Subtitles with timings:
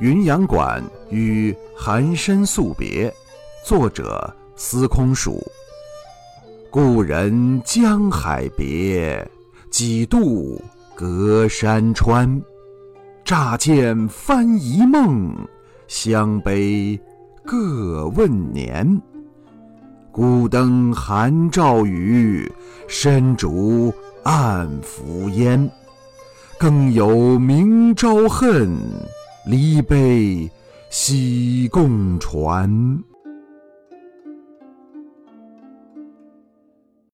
[0.00, 3.12] 云阳馆与寒深宿别，
[3.64, 5.42] 作者司空曙。
[6.70, 9.28] 故人江海别，
[9.72, 10.62] 几度
[10.94, 12.40] 隔山川。
[13.24, 15.34] 乍见翻疑梦，
[15.88, 16.98] 相悲
[17.44, 19.02] 各问年。
[20.12, 22.50] 孤灯寒照雨，
[22.86, 25.68] 深烛暗伏烟。
[26.56, 28.78] 更有明朝恨。
[29.48, 30.46] 离悲
[30.90, 32.68] 喜共传。